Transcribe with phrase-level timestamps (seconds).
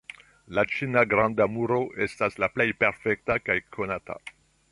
[0.59, 4.21] La ĉina Granda Muro estas la plej perfekta kaj konata.